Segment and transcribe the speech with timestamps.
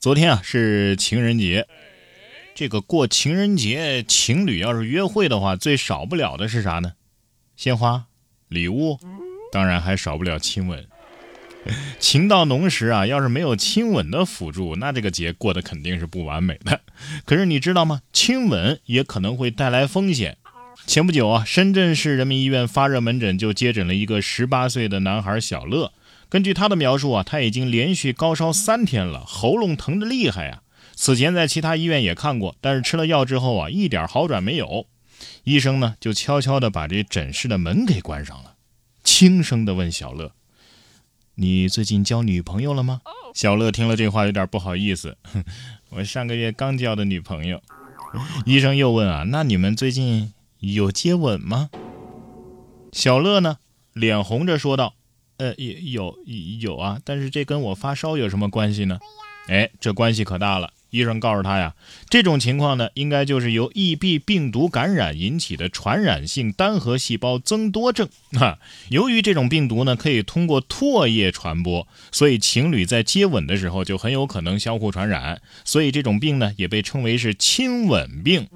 [0.00, 1.66] 昨天啊是情人节，
[2.54, 6.94] 这个过情人节，情侣要是约会的话，最少不了的是啥呢？
[7.54, 8.06] 鲜花、
[8.48, 8.98] 礼物，
[9.52, 10.86] 当然还少不了亲吻。
[12.00, 16.80] 情到浓时啊，要是没有亲吻的辅助，那这个节过得肯定是不完美的。
[17.26, 18.00] 可是你知道吗？
[18.10, 20.38] 亲吻也可能会带来风险。
[20.86, 25.92] 前不久啊，深圳市人民医院发热门诊就接诊了一个十八岁的男孩小乐。
[26.30, 30.62] 根据他的描述啊，他已经连续高烧三天了，喉咙疼得厉害啊。
[30.94, 34.86] 此前在其他医院也看过，但是吃了药之后啊，一点好转没有。
[35.42, 38.54] 医生呢，就悄悄地把这诊室的门给关上了，
[39.02, 40.32] 轻声地问小乐
[41.34, 43.00] ：“你最近交女朋友了吗？”
[43.34, 45.16] 小乐听了这话，有点不好意思
[45.90, 47.60] ：“我上个月刚交的女朋友。”
[48.46, 51.70] 医生又问啊：“那你们最近有接吻吗？”
[52.92, 53.58] 小乐呢，
[53.92, 54.94] 脸红着说道。
[55.40, 56.16] 呃，有
[56.60, 58.98] 有啊，但是这跟我发烧有什么关系呢？
[59.48, 60.70] 哎，这关系可大了。
[60.90, 61.74] 医生告诉他呀，
[62.08, 68.08] 这种情况呢，应该就是由 EB 病毒感染引起的传染性单核细胞增多症。
[68.32, 68.58] 哈，
[68.90, 75.40] 由于这种病毒呢，可以通过唾液传播，所以情侣在接吻的时候就很有可能相互传染。
[75.64, 78.48] 所以这种病呢，也被称为是亲吻病。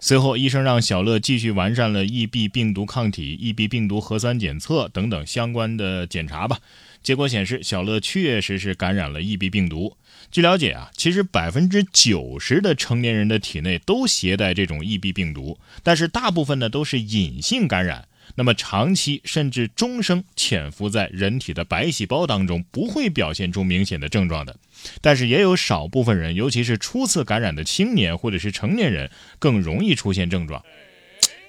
[0.00, 6.60] 随后，医生让小乐继续完善了 EB 病毒抗体、EB 病毒核酸检测等等相关的检查吧。
[7.02, 9.96] 结果显示，小乐确实是感染了 EB 病毒。
[10.30, 18.06] 据了解啊，其实百分之九十的成年人的体内都携带这种 EB 病毒，但是大部分呢都是隐性感染。
[18.34, 24.56] 那么长期甚至终生潜伏在人体的白细胞当中，不会表现出明显的症状的。
[25.00, 30.62] 但是也有少部分人，尤其是初次感染的青年或者是成年人，更容易出现症状。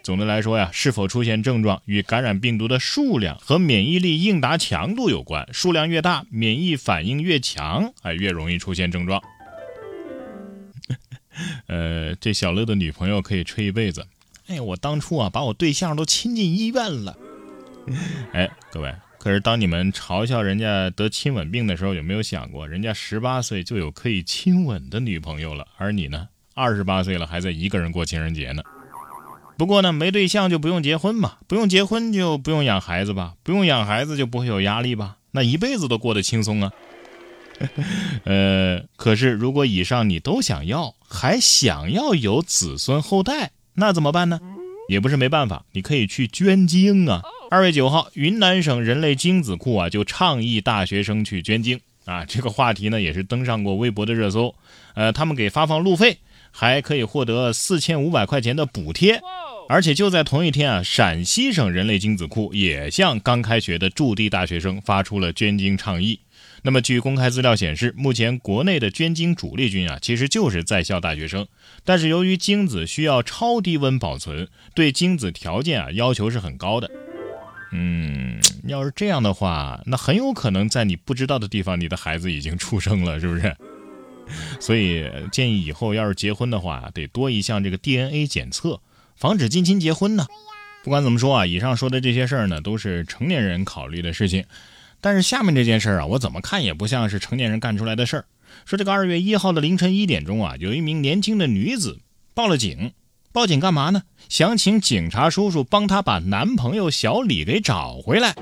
[0.01, 5.47] 总的来说呀，是否出现症状与感染病毒的数量和免疫力应答强度有关。
[5.53, 9.21] 数量越大，免疫反应越强，哎，越容易出现症状。
[11.67, 14.07] 呃，这小乐的女朋友可以吹一辈子。
[14.49, 17.15] 哎，我当初啊，把我对象都亲进医院了。
[18.33, 28.63] 哎，各位，可是当你们嘲笑人家得亲吻病的时候，有没有想过，人家十八岁就有可以亲吻的女朋友了，而你呢，二十八岁了还在一个人过情人节呢？
[29.55, 36.71] 不过呢，没对象就不用结婚嘛，不用结婚就不用养孩子吧，不用养孩子就不会有压力吧，那一辈子都过得轻松啊。
[38.25, 43.51] 呃，可是如果以上你都想要，还想要有子孙后代。
[43.79, 44.39] 那怎么办呢？
[44.87, 47.21] 也不是没办法，你可以去捐精啊。
[47.49, 52.25] 二月九号，云南省人类精子库啊就倡议大学生去捐精啊。
[52.25, 54.53] 这个话题呢也是登上过微博的热搜。
[54.95, 56.17] 呃，他们给发放路费，
[56.51, 59.21] 还可以获得四千五百块钱的补贴。
[59.69, 66.21] 而且就在同一天啊，陕西省人类精子库也向刚开学的驻地大学生发出了捐精倡议。
[66.63, 71.47] 那么，据公开资料显示，目前国内的捐精主力军啊，其实就是在校大学生。
[71.85, 76.89] 但是由于精子需要超低温保存，对精子条件啊要求是很高的。
[77.71, 83.55] 嗯，要是这样的话，那很有可能在你不知道的地方，你的孩子已经出生了，是不是？
[84.59, 88.81] 所以建议以后要是结婚的话，得多一项这个 DNA 检测，
[89.19, 90.25] 防止近亲结婚呢。
[90.81, 94.45] 不管怎么说啊，以上说的这些事儿呢，都是成年人考虑的事情。
[95.01, 98.25] 但是下面这件事儿啊，我怎么看也不像是成年人干出来的事儿。
[98.65, 101.99] 说这个二月一号的凌晨一点钟啊，有一名年轻的女子
[102.33, 102.93] 报了警。
[103.33, 104.03] 报警干嘛呢？
[104.29, 108.35] 想请警察叔叔帮她把男朋友小李给找回来。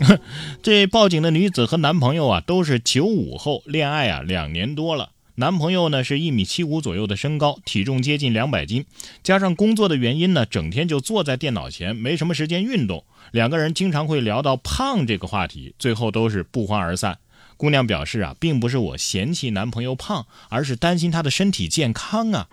[0.62, 5.10] 这报警的女子和男朋友啊都是九五后，恋爱啊两年多了。
[5.38, 8.86] 男朋友呢是一米七五左右的身高，体重接近两百斤，
[9.22, 13.04] 加上工作的原因呢，整天就坐在电脑前，没什么时间运动。
[13.32, 17.18] 两个人经常会聊到胖这个话题，最后都是不欢而散。
[17.58, 22.48] 姑娘表示啊，并不是我嫌弃男朋友胖，而是担心他的身体健康啊。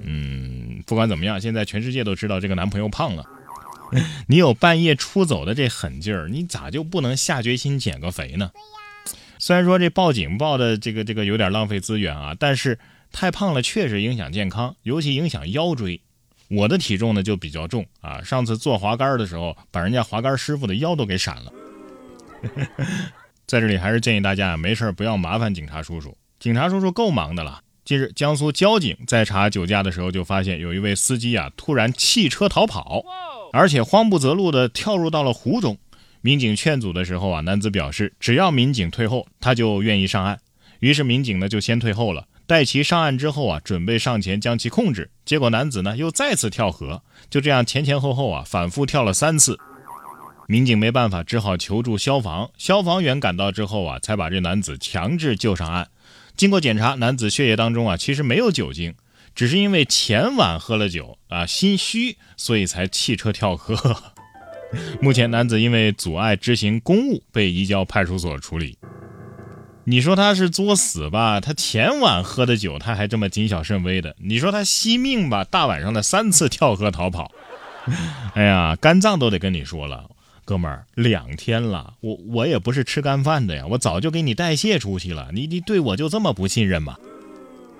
[0.00, 3.24] 嗯，不管怎么样，现在全世界都知道这个男朋友胖了。
[4.26, 8.50] 你有半夜出走的这狠劲儿，你咋就不能下决心减个肥呢？
[9.46, 12.76] 虽然说这报警报的这个这个有点浪费资源啊，但是
[13.12, 16.00] 太胖了确实影响健康，尤其影响腰椎。
[16.48, 21.52] 我的体重呢就比较重啊， 上次做滑竿的时候，把人家滑竿师傅的腰都给闪了。
[23.46, 27.60] 在这里还是建议大家没事不要麻烦警察叔叔，警察叔叔够忙的了。
[27.84, 33.04] 近日，江苏交警在查酒驾的时候，就发现有一位司机啊突然弃车逃跑，
[33.52, 35.78] 而且慌不择路的跳入到了湖中。
[36.20, 40.40] 民警劝阻的时候啊，男子表示只要民警退后，他就愿意上岸。
[40.80, 45.10] 于是民警呢就先退后了，待其上岸之后啊，准备上前将其控制。
[45.24, 49.58] 结果男子呢又再次跳河，就这样前前后后啊反复跳了三次。
[50.48, 52.50] 民警没办法，只好求助消防。
[52.58, 55.88] 消防员赶到之后啊，才把这男子强制救上岸。
[56.36, 58.94] 经过检查，男子血液当中啊其实没有酒精，
[59.34, 64.14] 只是因为前晚喝了酒啊心虚，所以才弃车跳河。
[65.00, 68.78] 目前男子因为阻碍执行公务被移交派出所处理。
[69.84, 71.40] 你说他是作死吧？
[71.40, 74.16] 他前晚喝的酒，他还这么谨小慎微的。
[74.18, 75.44] 你说他惜命吧？
[75.44, 77.30] 大晚上的三次跳河逃跑，
[78.34, 80.10] 哎呀，肝脏都得跟你说了，
[80.44, 86.96] 哥们儿，两天了，我我也不是吃干饭的呀，我早就给你代谢出去了，你你对我就这么不信任吗？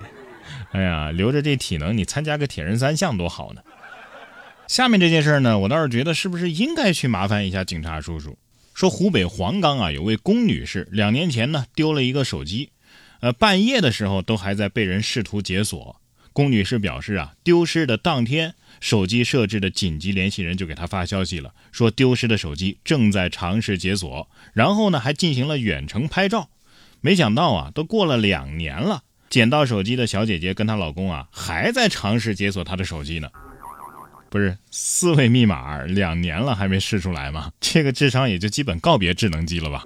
[0.71, 3.61] 哎呀，留着这体能，你参加个铁人三项多好呢。
[4.67, 8.37] 下面这件事呢，我倒是觉得是不是应该去麻烦一下警察叔叔。
[8.73, 12.69] 说湖北黄冈啊，有位龚女士，两年前呢丢了一个手机，
[13.21, 16.01] 呃，半夜的时候都还在被人试图解锁。
[16.33, 26.49] 龚女士表示啊，丢失的当天，手机设置的紧急联系人就给她发消息了，说丢失的手机正在尝试解锁，然后呢还进行了远程拍照。
[26.99, 33.29] 没想到啊，都过了两年了，捡到手机的小姐姐跟她老公啊还在尝试解锁她的手机呢。
[34.29, 37.51] 不是四位密码，两年了还没试出来吗？
[37.61, 39.85] 这个智商也就基本告别智能机了吧？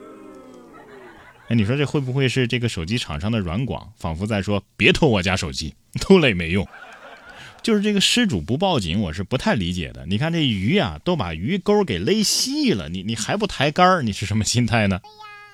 [1.48, 6.68] 哎，你说这会不会是这个手机厂商的软广，仿佛在说别偷我家手机， 偷了也没用。
[7.62, 10.06] 就是这个失主不报警，我是不太理解的。
[10.08, 15.00] 你看这鱼啊，都把鱼钩给勒细了，你你还不抬杆你是什么心态呢？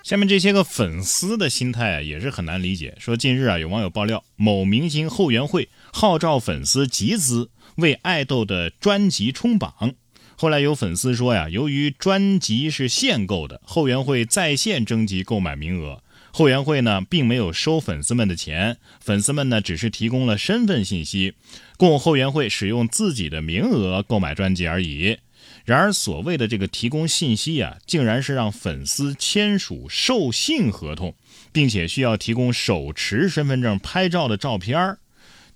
[0.04, 2.95] 下面这些个粉丝的心态啊，也是很难理解。
[2.98, 7.50] 说近日啊，有网友爆料，某明星后援会号召粉丝集资。
[7.77, 9.94] 为爱豆的专辑冲榜，
[10.35, 16.01] 后来有粉丝说呀，由于专辑是限购的，后援会在线征集购买名额，
[16.31, 21.35] 后援会呢并没有收粉丝们的钱，粉丝们呢只是提供了身份信息，
[21.77, 25.18] 供后援会使用自己的名额购买专辑而已。
[25.63, 31.13] 然而，所谓的这个提供信息啊，竟然是让粉丝签署授信合同，
[31.51, 35.00] 并且需要提供手持身份证拍照的照片儿。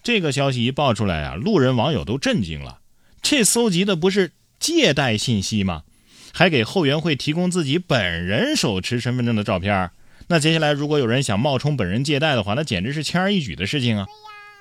[0.03, 2.79] 这个消息一爆出来啊，路人网友都震惊了。
[3.21, 5.83] 这搜集的不是借贷信息吗？
[6.33, 9.91] 还给后援会提供自己本人手持身份证的照片。
[10.27, 14.07] 那接下来如果有人想冒充本人借贷的话，那简直是轻而易举的事情啊。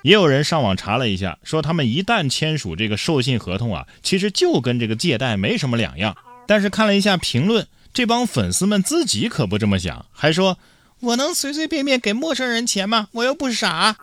[0.03, 6.17] 也有人上网查了一下，说他们一旦签署这个授信合同啊，其实就跟这个借贷没什么两样。
[6.45, 10.57] 但是看了一下评论，这帮粉丝们自己可不这么想，还说
[10.99, 13.07] 我能随随便便给陌生人钱吗？
[13.13, 13.95] 我又不傻。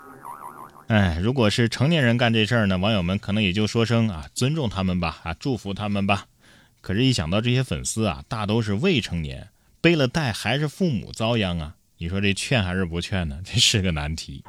[0.88, 6.26] 哎，如果是成年人干这事儿呢，网友们可能也就说声啊，尊重他们吧，啊，祝福他们吧。
[6.80, 9.48] 可是，一想到这些粉丝啊，大都是未成年，
[9.82, 13.38] 背了带还是父母遭殃啊，你说这劝还是不劝呢？
[13.44, 14.42] 这是个难题。